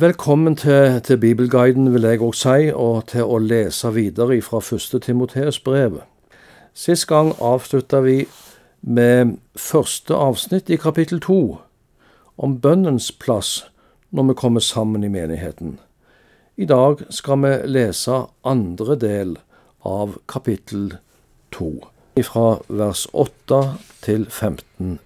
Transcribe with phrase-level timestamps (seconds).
[0.00, 4.98] Velkommen til, til Bibelguiden, vil jeg òg si, og til å lese videre fra første
[4.98, 6.00] Timoteus brev.
[6.74, 8.24] Sist gang avslutta vi
[8.80, 11.38] med første avsnitt i kapittel to,
[12.34, 13.68] om bønnens plass
[14.10, 15.78] når vi kommer sammen i menigheten.
[16.56, 19.38] I dag skal vi lese andre del
[19.86, 20.96] av kapittel
[21.54, 21.70] to,
[22.18, 23.62] fra vers 8
[24.02, 24.98] til 15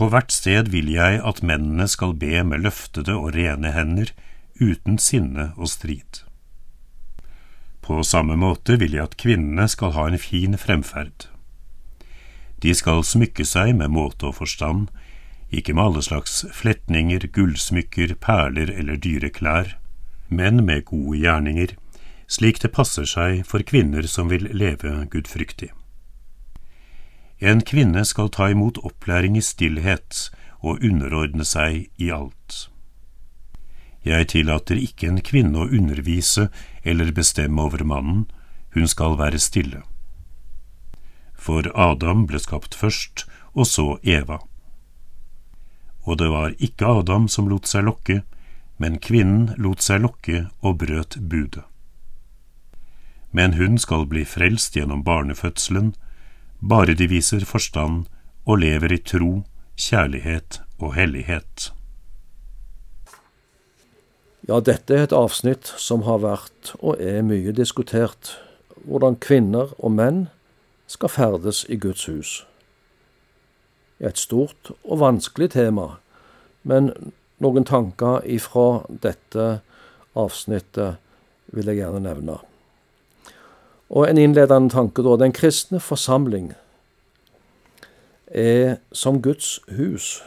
[0.00, 4.14] på hvert sted vil jeg at mennene skal be med løftede og rene hender,
[4.56, 6.22] uten sinne og strid.
[7.84, 11.26] På samme måte vil jeg at kvinnene skal ha en fin fremferd.
[12.64, 14.88] De skal smykke seg med måte og forstand,
[15.52, 19.74] ikke med alle slags fletninger, gullsmykker, perler eller dyre klær,
[20.28, 21.74] men med gode gjerninger,
[22.30, 25.72] slik det passer seg for kvinner som vil leve gudfryktig.
[27.40, 30.28] En kvinne skal ta imot opplæring i stillhet
[30.60, 32.68] og underordne seg i alt.
[34.04, 36.48] Jeg tillater ikke en kvinne å undervise
[36.84, 38.26] eller bestemme over mannen,
[38.76, 39.82] hun skal være stille.
[41.34, 43.24] For Adam ble skapt først,
[43.56, 44.38] og så Eva.
[46.04, 48.20] Og det var ikke Adam som lot seg lokke,
[48.76, 51.64] men kvinnen lot seg lokke og brøt budet.
[53.32, 55.92] Men hun skal bli frelst gjennom barnefødselen,
[56.60, 58.06] bare de viser forstand
[58.46, 59.42] og lever i tro,
[59.80, 61.70] kjærlighet og hellighet.
[64.48, 68.34] Ja, dette er et avsnitt som har vært og er mye diskutert,
[68.84, 70.20] hvordan kvinner og menn
[70.90, 72.30] skal ferdes i Guds hus.
[74.00, 76.00] Et stort og vanskelig tema,
[76.64, 76.90] men
[77.40, 79.60] noen tanker ifra dette
[80.18, 80.98] avsnittet
[81.52, 82.40] vil jeg gjerne nevne.
[83.90, 85.16] Og en innledende tanke, da.
[85.16, 86.52] Den kristne forsamling
[88.26, 90.22] er som Guds hus.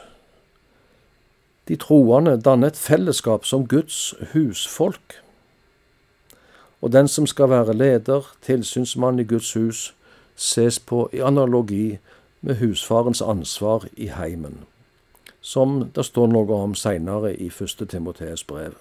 [1.68, 5.24] De troende danner et fellesskap som Guds husfolk.
[6.82, 9.94] Og den som skal være leder, tilsynsmann i Guds hus,
[10.36, 11.98] ses på i analogi
[12.42, 14.58] med husfarens ansvar i heimen,
[15.42, 18.74] som det står noe om seinere i første Timotees brev.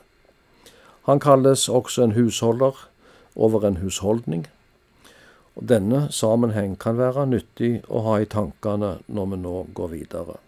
[1.07, 2.89] Han kalles også en husholder
[3.37, 4.49] over en husholdning.
[5.59, 10.39] Og Denne sammenheng kan være nyttig å ha i tankene når vi nå går videre.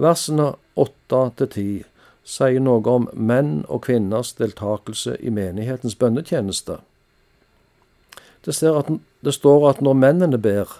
[0.00, 1.70] Versene åtte til ti
[2.24, 6.78] sier noe om menn og kvinners deltakelse i menighetens bønnetjeneste.
[8.44, 8.88] Det, at,
[9.20, 10.78] det står at når mennene ber,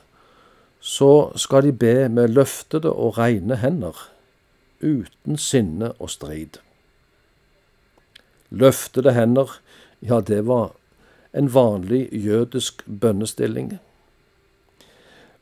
[0.81, 3.97] så skal de be med løftede og reine hender,
[4.81, 6.57] uten sinne og strid.
[8.49, 9.59] Løftede hender,
[10.01, 10.73] ja, det var
[11.33, 13.79] en vanlig jødisk bønnestilling.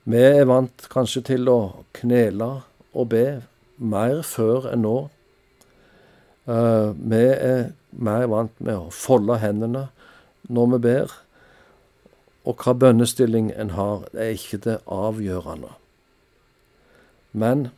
[0.04, 2.48] Vi er vant kanskje til å knele
[2.92, 3.24] og be
[3.76, 4.96] mer før enn nå.
[6.48, 9.88] Uh, vi er mer vant med å folde hendene
[10.48, 11.16] når vi ber.
[12.48, 15.74] Og hva bønnestilling en har, er ikke det avgjørende.
[17.32, 17.68] Men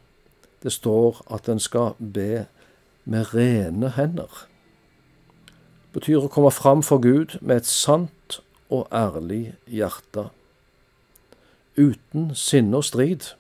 [0.63, 2.47] det står at en skal be
[3.11, 4.47] med rene hender
[5.95, 8.41] betyr å komme fram for Gud med et sant
[8.71, 10.29] og ærlig hjerte,
[11.77, 13.33] uten sinne og strid.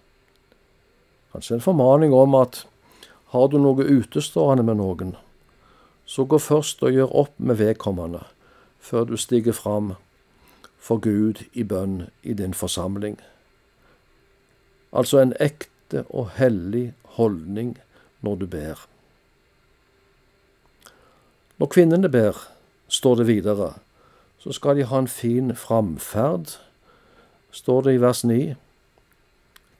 [1.31, 2.65] Kanskje en formaning om at
[3.31, 5.15] har du noe utestående med noen,
[6.07, 8.25] så gå først og gjør opp med vedkommende
[8.81, 9.93] før du stiger fram
[10.81, 13.19] for Gud i bønn i din forsamling.
[14.91, 16.91] Altså en ekte og hellig
[17.21, 17.77] holdning
[18.25, 18.81] når du ber.
[21.61, 22.39] Når kvinnene ber,
[22.89, 23.75] står det videre,
[24.41, 26.55] så skal de ha en fin framferd,
[27.53, 28.55] står det i vers 9.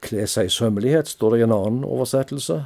[0.05, 2.59] Kle seg i sømmelighet, står det i en annen oversettelse.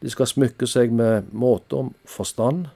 [0.00, 2.70] De skal smykke seg med måte om forstand,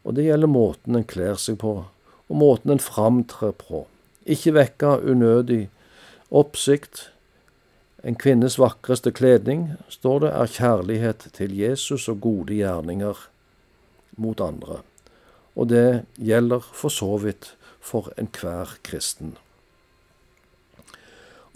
[0.00, 3.84] og det gjelder måten en kler seg på, og måten en framtrer på.
[4.24, 5.66] Ikke vekke unødig
[6.32, 7.10] oppsikt.
[8.00, 13.26] En kvinnes vakreste kledning, står det, er kjærlighet til Jesus og gode gjerninger
[14.16, 14.80] mot andre.
[15.56, 19.36] Og det gjelder for så vidt for enhver kristen.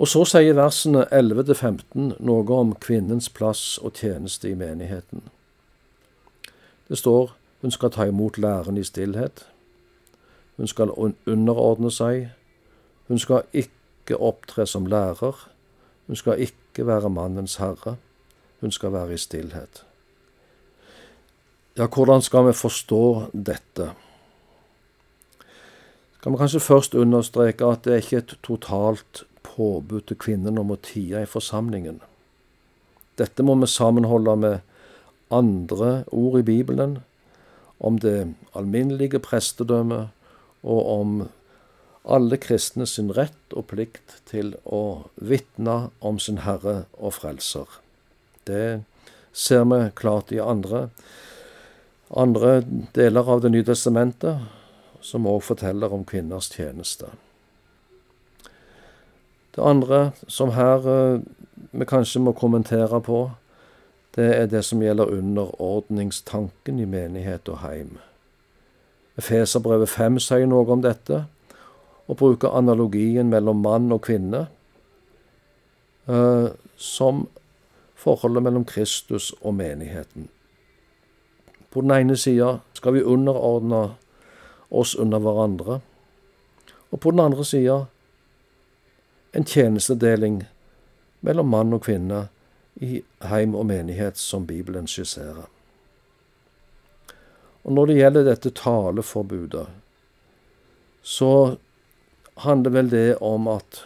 [0.01, 5.27] Og så sier versene 11-15 noe om kvinnens plass og tjeneste i menigheten.
[6.89, 9.47] Det står hun skal ta imot læren i stillhet.
[10.57, 10.91] Hun skal
[11.27, 12.31] underordne seg.
[13.09, 15.37] Hun skal ikke opptre som lærer.
[16.07, 17.97] Hun skal ikke være mannens herre.
[18.61, 19.85] Hun skal være i stillhet.
[21.81, 23.87] Ja, hvordan skal vi forstå dette?
[26.21, 30.75] Kan vi kanskje først understreke at det er ikke et totalt påbud til kvinnen om
[30.75, 32.03] å tie i forsamlingen.
[33.17, 34.59] Dette må vi sammenholde med
[35.33, 36.99] andre ord i Bibelen,
[37.81, 40.13] om det alminnelige prestedømmet
[40.61, 41.17] og om
[42.05, 47.81] alle kristne sin rett og plikt til å vitne om sin Herre og Frelser.
[48.45, 48.83] Det
[49.33, 50.91] ser vi klart i andre,
[52.11, 52.61] andre
[52.95, 54.39] deler av Det nye testamentet,
[55.01, 57.09] som òg forteller om kvinners tjeneste.
[59.55, 61.21] Det andre som her eh,
[61.71, 63.31] vi kanskje må kommentere på,
[64.17, 67.99] det er det som gjelder underordningstanken i menighet og heim.
[69.19, 71.25] Efeserbrevet 5 sier noe om dette,
[72.11, 74.49] og bruker analogien mellom mann og kvinne
[76.11, 77.27] eh, som
[77.95, 80.27] forholdet mellom Kristus og menigheten.
[81.71, 83.95] På den ene sida skal vi underordne
[84.71, 85.81] oss under hverandre,
[86.91, 87.85] og på den andre sida
[89.33, 90.43] en tjenestedeling
[91.21, 92.29] mellom mann og kvinne
[92.81, 95.47] i heim og menighet som Bibelen skisserer.
[97.65, 99.67] Og Når det gjelder dette taleforbudet,
[101.03, 101.57] så
[102.37, 103.85] handler vel det om at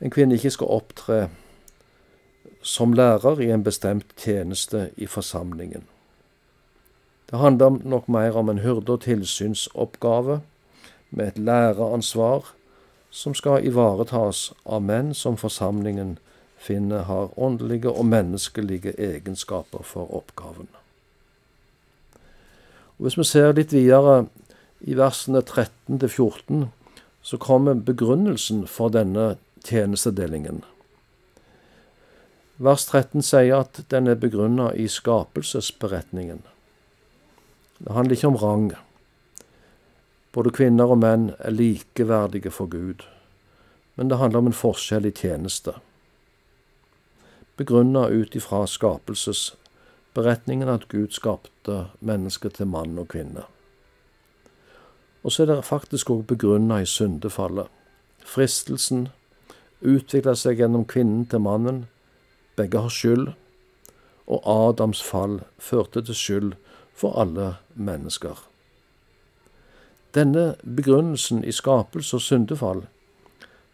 [0.00, 1.28] en kvinne ikke skal opptre
[2.62, 5.84] som lærer i en bestemt tjeneste i forsamlingen.
[7.30, 10.40] Det handler nok mer om en hyrde- og tilsynsoppgave
[11.10, 12.54] med et læreansvar
[13.10, 16.18] som skal ivaretas av menn som forsamlingen
[16.58, 20.68] finner har åndelige og menneskelige egenskaper for oppgaven.
[22.98, 24.26] Og Hvis vi ser litt videre
[24.80, 26.68] i versene 13 14,
[27.22, 30.62] så kommer begrunnelsen for denne tjenestedelingen.
[32.58, 36.42] Vers 13 sier at den er begrunna i skapelsesberetningen.
[37.80, 38.72] Det handler ikke om rang.
[40.32, 43.06] Både kvinner og menn er likeverdige for Gud,
[43.96, 45.72] men det handler om en forskjell i tjeneste.
[47.56, 53.48] Begrunna ut ifra skapelsesberetningen at Gud skapte mennesket til mann og kvinne.
[55.24, 57.68] Og så er det faktisk òg begrunna i syndefallet.
[58.24, 59.08] Fristelsen
[59.80, 61.86] utvikla seg gjennom kvinnen til mannen.
[62.56, 63.32] Begge har skyld,
[64.28, 66.52] og Adams fall førte til skyld
[66.94, 68.38] for alle mennesker.
[70.14, 72.84] Denne begrunnelsen i skapelse og syndefall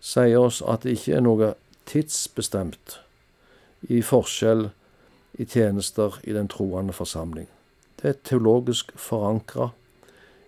[0.00, 1.52] sier oss at det ikke er noe
[1.88, 2.98] tidsbestemt
[3.88, 4.68] i forskjell
[5.38, 7.48] i tjenester i den troende forsamling.
[7.96, 9.70] Det er teologisk forankra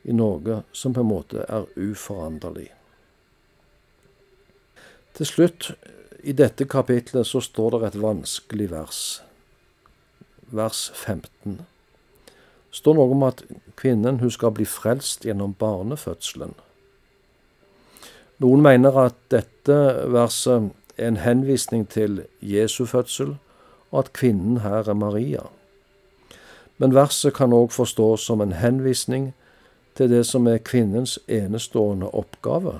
[0.04, 2.68] i noe som på en måte er uforanderlig.
[5.16, 5.72] Til slutt,
[6.22, 9.00] i dette kapitlet, så står det et vanskelig vers.
[10.52, 11.60] Vers 15.
[12.70, 13.42] Står noe om at
[13.76, 16.54] kvinnen hun skal bli frelst gjennom barnefødselen.
[18.38, 19.76] Noen mener at dette
[20.12, 23.36] verset er en henvisning til Jesu fødsel,
[23.90, 25.48] og at kvinnen her er Maria.
[26.78, 29.32] Men verset kan òg forstås som en henvisning
[29.98, 32.78] til det som er kvinnens enestående oppgave,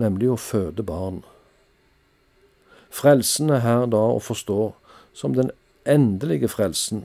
[0.00, 1.20] nemlig å føde barn.
[2.90, 4.72] Frelsen er her da å forstå
[5.12, 5.50] som den
[5.84, 7.04] endelige frelsen,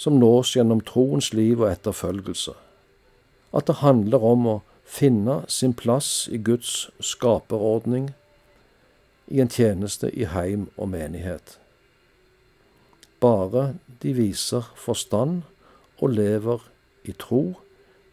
[0.00, 2.54] som nås gjennom troens liv og etterfølgelse.
[3.52, 4.54] At det handler om å
[4.88, 8.14] finne sin plass i Guds skaperordning,
[9.28, 11.58] i en tjeneste i heim og menighet.
[13.20, 15.42] Bare de viser forstand
[16.00, 16.64] og lever
[17.04, 17.42] i tro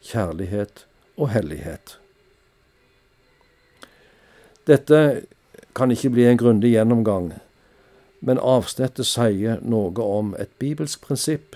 [0.03, 0.83] kjærlighet
[1.15, 1.95] og hellighet.
[4.67, 5.23] Dette
[5.75, 7.31] kan ikke bli en grundig gjennomgang,
[8.19, 11.55] men avsnittet sier noe om et bibelsk prinsipp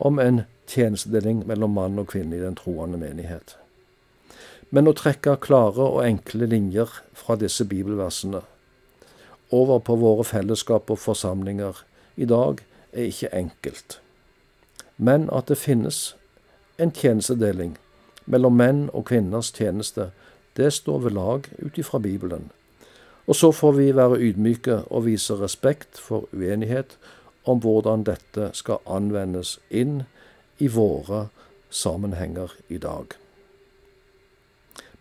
[0.00, 3.56] om en tjenestedeling mellom mann og kvinne i den troende menighet.
[4.70, 8.40] Men å trekke klare og enkle linjer fra disse bibelversene
[9.50, 11.82] over på våre fellesskap og forsamlinger
[12.16, 13.98] i dag er ikke enkelt.
[14.96, 16.14] Men at det finnes
[16.78, 17.76] en tjenestedeling
[18.30, 20.10] mellom menn og kvinners tjeneste,
[20.56, 22.50] det står ved lag ut ifra Bibelen.
[23.26, 26.96] Og så får vi være ydmyke og vise respekt for uenighet
[27.44, 30.02] om hvordan dette skal anvendes inn
[30.58, 31.28] i våre
[31.70, 33.14] sammenhenger i dag.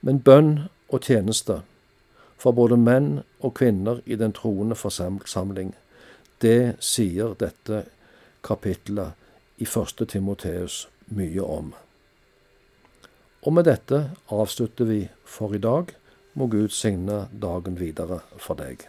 [0.01, 1.61] Men bønn og tjeneste
[2.39, 5.73] for både menn og kvinner i den troende forsamling,
[6.39, 7.83] det sier dette
[8.47, 9.17] kapitlet
[9.59, 10.07] i 1.
[10.07, 11.73] Timoteus mye om.
[13.43, 15.91] Og med dette avslutter vi for i dag.
[16.33, 18.85] Må Gud signe dagen videre for deg.